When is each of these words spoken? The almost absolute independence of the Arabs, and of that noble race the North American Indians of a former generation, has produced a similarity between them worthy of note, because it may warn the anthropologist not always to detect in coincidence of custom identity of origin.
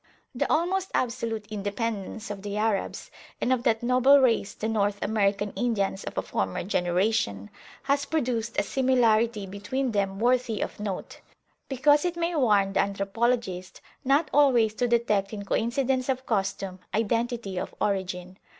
The 0.33 0.51
almost 0.51 0.89
absolute 0.95 1.45
independence 1.51 2.31
of 2.31 2.41
the 2.41 2.57
Arabs, 2.57 3.11
and 3.39 3.53
of 3.53 3.61
that 3.61 3.83
noble 3.83 4.19
race 4.19 4.55
the 4.55 4.67
North 4.67 4.97
American 5.03 5.51
Indians 5.55 6.03
of 6.05 6.17
a 6.17 6.23
former 6.23 6.63
generation, 6.63 7.51
has 7.83 8.05
produced 8.07 8.57
a 8.57 8.63
similarity 8.63 9.45
between 9.45 9.91
them 9.91 10.17
worthy 10.19 10.59
of 10.59 10.79
note, 10.79 11.21
because 11.69 12.03
it 12.03 12.17
may 12.17 12.33
warn 12.35 12.73
the 12.73 12.79
anthropologist 12.79 13.79
not 14.03 14.27
always 14.33 14.73
to 14.73 14.87
detect 14.87 15.33
in 15.33 15.45
coincidence 15.45 16.09
of 16.09 16.25
custom 16.25 16.79
identity 16.95 17.59
of 17.59 17.75
origin. 17.79 18.39